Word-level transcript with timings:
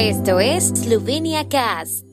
Esto 0.00 0.38
es 0.38 0.68
Slovenia 0.68 1.48
Cast. 1.48 2.04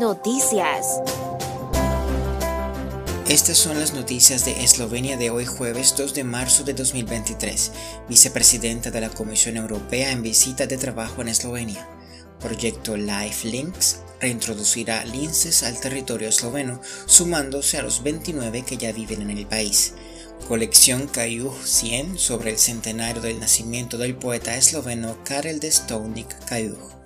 Noticias. 0.00 1.00
Estas 3.28 3.56
son 3.56 3.78
las 3.78 3.94
noticias 3.94 4.44
de 4.44 4.64
Eslovenia 4.64 5.16
de 5.16 5.30
hoy 5.30 5.46
jueves 5.46 5.94
2 5.96 6.12
de 6.12 6.24
marzo 6.24 6.64
de 6.64 6.74
2023. 6.74 7.70
Vicepresidenta 8.08 8.90
de 8.90 9.00
la 9.00 9.10
Comisión 9.10 9.56
Europea 9.56 10.10
en 10.10 10.22
visita 10.24 10.66
de 10.66 10.76
trabajo 10.76 11.22
en 11.22 11.28
Eslovenia. 11.28 11.88
Proyecto 12.40 12.96
Life 12.96 13.46
Links 13.46 14.00
reintroducirá 14.20 15.04
linces 15.04 15.62
al 15.62 15.80
territorio 15.80 16.28
esloveno, 16.28 16.80
sumándose 17.06 17.78
a 17.78 17.82
los 17.82 18.02
29 18.02 18.64
que 18.66 18.76
ya 18.76 18.92
viven 18.92 19.22
en 19.22 19.30
el 19.30 19.46
país. 19.46 19.94
Colección 20.46 21.06
Cayuj 21.06 21.54
100 21.64 22.18
sobre 22.18 22.50
el 22.50 22.58
centenario 22.58 23.22
del 23.22 23.40
nacimiento 23.40 23.98
del 23.98 24.16
poeta 24.16 24.56
esloveno 24.56 25.22
Karel 25.24 25.60
de 25.60 25.70
Stounik 25.70 26.44
Cayuj. 26.46 26.99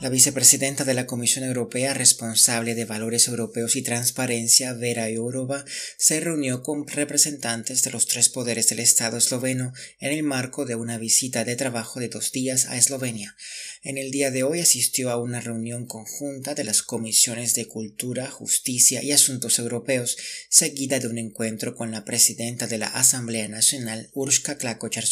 La 0.00 0.10
vicepresidenta 0.10 0.84
de 0.84 0.94
la 0.94 1.06
Comisión 1.06 1.44
Europea 1.44 1.92
responsable 1.92 2.76
de 2.76 2.84
Valores 2.84 3.26
Europeos 3.26 3.74
y 3.74 3.82
Transparencia, 3.82 4.72
Vera 4.72 5.08
Jourova, 5.12 5.64
se 5.96 6.20
reunió 6.20 6.62
con 6.62 6.86
representantes 6.86 7.82
de 7.82 7.90
los 7.90 8.06
tres 8.06 8.28
poderes 8.28 8.68
del 8.68 8.78
Estado 8.78 9.16
esloveno 9.16 9.72
en 9.98 10.12
el 10.12 10.22
marco 10.22 10.66
de 10.66 10.76
una 10.76 10.98
visita 10.98 11.44
de 11.44 11.56
trabajo 11.56 11.98
de 11.98 12.08
dos 12.08 12.30
días 12.30 12.66
a 12.66 12.76
Eslovenia. 12.76 13.34
En 13.82 13.98
el 13.98 14.12
día 14.12 14.30
de 14.30 14.44
hoy 14.44 14.60
asistió 14.60 15.10
a 15.10 15.20
una 15.20 15.40
reunión 15.40 15.84
conjunta 15.84 16.54
de 16.54 16.62
las 16.62 16.82
comisiones 16.82 17.56
de 17.56 17.66
Cultura, 17.66 18.30
Justicia 18.30 19.02
y 19.02 19.10
Asuntos 19.10 19.58
Europeos, 19.58 20.16
seguida 20.48 21.00
de 21.00 21.08
un 21.08 21.18
encuentro 21.18 21.74
con 21.74 21.90
la 21.90 22.04
presidenta 22.04 22.68
de 22.68 22.78
la 22.78 22.86
Asamblea 22.86 23.48
Nacional, 23.48 24.10
Urshka 24.12 24.58
Klakochar 24.58 25.06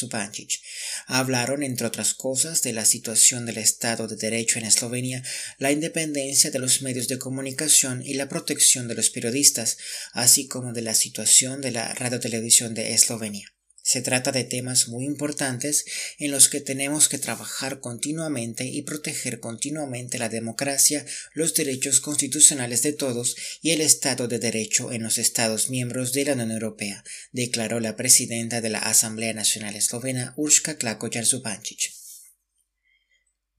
Hablaron, 1.07 1.63
entre 1.63 1.87
otras 1.87 2.15
cosas, 2.15 2.63
de 2.63 2.73
la 2.73 2.85
situación 2.85 3.47
del 3.47 3.59
Estado 3.59 4.09
de 4.09 4.17
Derecho 4.17 4.59
en 4.59 4.65
Eslovenia, 4.65 5.23
la 5.59 5.71
independencia 5.71 6.51
de 6.51 6.59
los 6.59 6.83
medios 6.83 7.07
de 7.07 7.19
comunicación 7.19 8.03
y 8.05 8.15
la 8.15 8.29
protección 8.29 8.89
de 8.89 8.97
los 8.97 9.11
periodistas, 9.11 9.79
así 10.13 10.49
como 10.49 10.73
de 10.73 10.83
la 10.83 10.95
situación 10.95 11.61
de 11.61 11.71
la 11.71 11.95
radiotelevisión 11.95 12.75
de 12.75 12.93
Eslovenia. 12.93 13.56
Se 13.87 14.03
trata 14.03 14.33
de 14.33 14.43
temas 14.43 14.89
muy 14.89 15.05
importantes 15.05 15.85
en 16.19 16.33
los 16.33 16.49
que 16.49 16.61
tenemos 16.61 17.09
que 17.09 17.19
trabajar 17.19 17.79
continuamente 17.79 18.65
y 18.65 18.83
proteger 18.83 19.39
continuamente 19.39 20.19
la 20.19 20.29
democracia, 20.29 21.07
los 21.35 21.55
derechos 21.55 22.01
constitucionales 22.01 22.83
de 22.83 22.93
todos 22.93 23.37
y 23.63 23.71
el 23.71 23.81
Estado 23.81 24.27
de 24.27 24.41
Derecho 24.41 24.91
en 24.91 25.05
los 25.05 25.19
Estados 25.19 25.71
miembros 25.71 26.13
de 26.13 26.25
la 26.25 26.33
Unión 26.33 26.51
Europea, 26.51 27.05
declaró 27.31 27.79
la 27.79 27.95
presidenta 27.95 28.61
de 28.61 28.71
la 28.71 28.81
Asamblea 28.81 29.35
Nacional 29.35 29.77
Eslovena, 29.77 30.35
Urška 30.37 30.79
Klakočar 30.79 31.25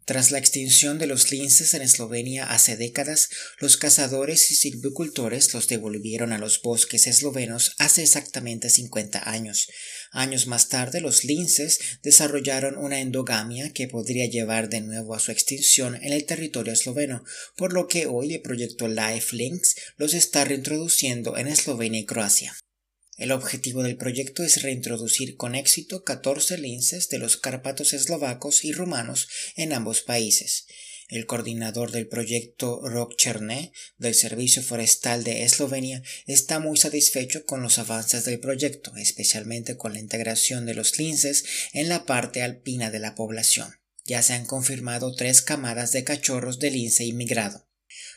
tras 0.08 0.32
la 0.32 0.38
extinción 0.38 1.00
de 1.00 1.06
los 1.06 1.34
linces 1.34 1.74
en 1.74 1.82
Eslovenia 1.82 2.46
hace 2.46 2.78
décadas, 2.78 3.28
los 3.60 3.76
cazadores 3.76 4.52
y 4.52 4.56
silvicultores 4.56 5.54
los 5.54 5.68
devolvieron 5.68 6.32
a 6.32 6.38
los 6.38 6.62
bosques 6.62 7.08
eslovenos 7.08 7.76
hace 7.78 8.04
exactamente 8.04 8.70
50 8.70 9.30
años. 9.30 9.68
Años 10.12 10.48
más 10.48 10.70
tarde, 10.70 11.02
los 11.02 11.24
linces 11.24 11.80
desarrollaron 12.02 12.78
una 12.78 13.00
endogamia 13.00 13.74
que 13.74 13.88
podría 13.88 14.26
llevar 14.26 14.70
de 14.70 14.82
nuevo 14.82 15.14
a 15.14 15.20
su 15.20 15.32
extinción 15.32 15.96
en 15.96 16.14
el 16.14 16.26
territorio 16.26 16.74
esloveno, 16.74 17.24
por 17.56 17.74
lo 17.74 17.88
que 17.88 18.06
hoy 18.06 18.34
el 18.34 18.42
proyecto 18.42 18.88
Life 18.88 19.36
Links 19.36 19.76
los 19.98 20.14
está 20.14 20.46
reintroduciendo 20.46 21.38
en 21.38 21.48
Eslovenia 21.48 22.00
y 22.00 22.06
Croacia. 22.06 22.56
El 23.18 23.32
objetivo 23.32 23.82
del 23.82 23.98
proyecto 23.98 24.44
es 24.44 24.62
reintroducir 24.62 25.38
con 25.38 25.56
éxito 25.56 26.04
14 26.04 26.60
linces 26.60 27.10
de 27.10 27.18
los 27.18 27.36
Cárpatos 27.38 27.94
eslovacos 27.94 28.64
y 28.64 28.74
rumanos 28.74 29.28
en 29.56 29.74
ambos 29.74 30.02
países. 30.04 30.68
El 31.10 31.26
coordinador 31.26 31.92
del 31.92 32.08
proyecto 32.08 32.82
Rok 32.84 33.16
Cherne 33.16 33.72
del 33.98 34.14
Servicio 34.14 34.62
Forestal 34.62 35.24
de 35.24 35.44
Eslovenia 35.44 36.04
está 36.26 36.60
muy 36.60 36.76
satisfecho 36.76 37.46
con 37.46 37.62
los 37.62 37.80
avances 37.80 38.26
del 38.26 38.42
proyecto, 38.42 38.94
especialmente 38.98 39.78
con 39.78 39.94
la 39.94 40.00
integración 40.00 40.66
de 40.66 40.74
los 40.74 41.00
linces 41.00 41.46
en 41.72 41.88
la 41.88 42.06
parte 42.06 42.42
alpina 42.42 42.92
de 42.92 43.00
la 43.00 43.16
población. 43.16 43.78
Ya 44.04 44.22
se 44.22 44.34
han 44.34 44.46
confirmado 44.46 45.16
tres 45.16 45.42
camadas 45.42 45.94
de 45.94 46.04
cachorros 46.04 46.60
de 46.60 46.72
lince 46.72 47.06
inmigrado. 47.06 47.66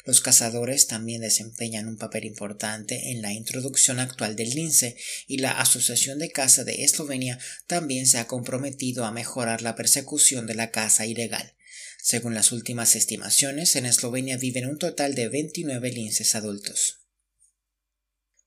Los 0.05 0.21
cazadores 0.21 0.89
también 0.89 1.21
desempeñan 1.21 1.87
un 1.87 1.97
papel 1.97 2.25
importante 2.25 3.13
en 3.13 3.23
la 3.23 3.33
introducción 3.33 4.01
actual 4.01 4.35
del 4.35 4.51
lince 4.51 4.97
y 5.29 5.39
la 5.39 5.53
Asociación 5.53 6.19
de 6.19 6.33
Caza 6.33 6.65
de 6.65 6.83
Eslovenia 6.83 7.39
también 7.69 8.09
se 8.09 8.19
ha 8.19 8.27
comprometido 8.27 9.05
a 9.05 9.13
mejorar 9.13 9.63
la 9.63 9.77
persecución 9.77 10.49
de 10.49 10.55
la 10.55 10.73
caza 10.73 11.07
ilegal. 11.07 11.55
Según 12.03 12.35
las 12.35 12.53
últimas 12.53 12.97
estimaciones, 12.97 13.77
en 13.77 13.87
Eslovenia 13.87 14.37
viven 14.37 14.67
un 14.67 14.79
total 14.79 15.15
de 15.15 15.29
29 15.29 15.91
linces 15.91 16.35
adultos. 16.35 17.01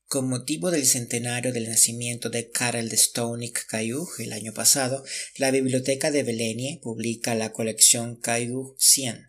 Con 0.07 0.29
motivo 0.29 0.69
del 0.69 0.85
centenario 0.85 1.51
del 1.53 1.69
nacimiento 1.69 2.29
de 2.29 2.51
Karel 2.51 2.89
de 2.89 2.97
Stounik 2.97 3.65
Cayuj 3.65 4.19
el 4.19 4.33
año 4.33 4.53
pasado, 4.53 5.03
la 5.37 5.49
Biblioteca 5.49 6.11
de 6.11 6.23
Belenie 6.23 6.79
publica 6.83 7.33
la 7.35 7.51
colección 7.51 8.15
Cayuj 8.17 8.75
100. 8.77 9.27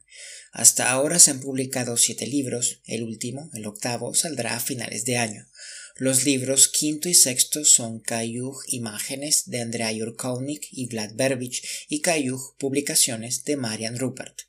Hasta 0.53 0.91
ahora 0.91 1.19
se 1.19 1.31
han 1.31 1.41
publicado 1.41 1.97
siete 1.97 2.27
libros, 2.27 2.81
el 2.85 3.03
último, 3.03 3.51
el 3.55 3.67
octavo, 3.67 4.15
saldrá 4.15 4.57
a 4.57 4.61
finales 4.61 5.05
de 5.05 5.17
año. 5.17 5.49
Los 5.97 6.25
libros 6.25 6.67
quinto 6.67 7.09
y 7.09 7.15
sexto 7.15 7.65
son 7.65 8.01
Cayuj 8.01 8.65
Imágenes 8.67 9.45
de 9.47 9.61
Andrea 9.61 9.93
Jurkovnik 9.97 10.67
y 10.73 10.87
Vlad 10.87 11.13
Berbich 11.15 11.87
y 11.89 12.01
Cayuj 12.01 12.57
Publicaciones 12.59 13.45
de 13.45 13.57
Marian 13.57 13.97
Rupert. 13.97 14.41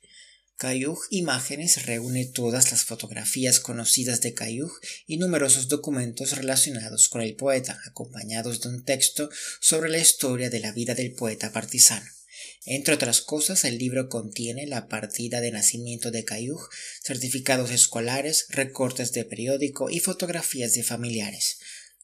Cayuj 0.56 1.06
Imágenes 1.10 1.86
reúne 1.86 2.24
todas 2.24 2.72
las 2.72 2.82
fotografías 2.82 3.60
conocidas 3.60 4.22
de 4.22 4.34
Cayuj 4.34 4.72
y 5.06 5.18
numerosos 5.18 5.68
documentos 5.68 6.32
relacionados 6.32 7.08
con 7.08 7.22
el 7.22 7.36
poeta, 7.36 7.78
acompañados 7.86 8.60
de 8.62 8.70
un 8.70 8.84
texto 8.84 9.30
sobre 9.60 9.88
la 9.88 9.98
historia 9.98 10.50
de 10.50 10.58
la 10.58 10.72
vida 10.72 10.96
del 10.96 11.12
poeta 11.12 11.52
partisano. 11.52 12.15
Entre 12.64 12.94
otras 12.94 13.20
cosas, 13.20 13.64
el 13.64 13.78
libro 13.78 14.08
contiene 14.08 14.66
la 14.66 14.88
partida 14.88 15.40
de 15.40 15.52
nacimiento 15.52 16.10
de 16.10 16.24
Cayuj, 16.24 16.68
certificados 17.02 17.70
escolares, 17.70 18.46
recortes 18.50 19.12
de 19.12 19.24
periódico 19.24 19.90
y 19.90 20.00
fotografías 20.00 20.74
de 20.74 20.82
familiares. 20.82 21.58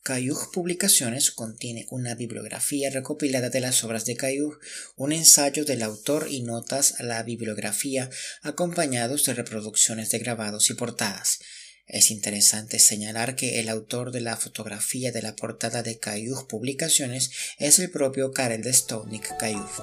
Cayuj 0.05 0.51
Publicaciones 0.53 1.31
contiene 1.31 1.87
una 1.91 2.17
bibliografía 2.17 2.91
recopilada 2.91 3.51
de 3.51 3.61
las 3.61 3.85
obras 3.85 4.05
de 4.05 4.17
Cayuj, 4.17 4.59
un 4.97 5.13
ensayo 5.13 5.65
del 5.65 5.83
autor 5.83 6.27
y 6.29 6.43
notas 6.43 6.99
a 6.99 7.05
la 7.05 7.23
bibliografía, 7.23 8.11
acompañados 8.43 9.25
de 9.25 9.35
reproducciones 9.35 10.11
de 10.11 10.19
grabados 10.19 10.71
y 10.71 10.75
portadas. 10.75 11.39
Es 11.87 12.11
interesante 12.11 12.79
señalar 12.79 13.37
que 13.37 13.61
el 13.61 13.69
autor 13.69 14.13
de 14.13 14.21
la 14.21 14.37
fotografía 14.37 15.13
de 15.13 15.23
la 15.23 15.37
portada 15.37 15.83
de 15.83 15.99
Cayuj 15.99 16.47
Publicaciones 16.47 17.31
es 17.59 17.79
el 17.79 17.91
propio 17.91 18.33
Karel 18.33 18.63
de 18.63 18.73
Stounik 18.73 19.37
Cayuj. 19.39 19.81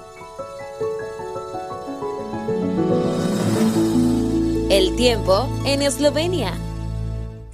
El 4.70 4.96
tiempo 4.96 5.62
en 5.66 5.82
Eslovenia. 5.82 6.69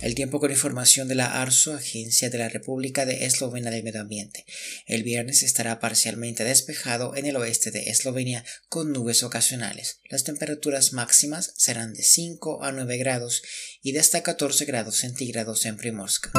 El 0.00 0.14
tiempo 0.14 0.40
con 0.40 0.50
información 0.50 1.08
de 1.08 1.14
la 1.14 1.40
ARSO, 1.40 1.74
Agencia 1.74 2.28
de 2.28 2.36
la 2.38 2.50
República 2.50 3.06
de 3.06 3.24
Eslovenia 3.24 3.70
del 3.70 3.82
Medio 3.82 4.02
Ambiente. 4.02 4.44
El 4.86 5.02
viernes 5.02 5.42
estará 5.42 5.80
parcialmente 5.80 6.44
despejado 6.44 7.16
en 7.16 7.24
el 7.24 7.36
oeste 7.36 7.70
de 7.70 7.90
Eslovenia 7.90 8.44
con 8.68 8.92
nubes 8.92 9.22
ocasionales. 9.22 10.00
Las 10.10 10.24
temperaturas 10.24 10.92
máximas 10.92 11.54
serán 11.56 11.94
de 11.94 12.02
5 12.02 12.62
a 12.62 12.72
9 12.72 12.98
grados 12.98 13.42
y 13.82 13.92
de 13.92 14.00
hasta 14.00 14.22
14 14.22 14.66
grados 14.66 14.96
centígrados 14.96 15.64
en 15.64 15.78
Primorska. 15.78 16.30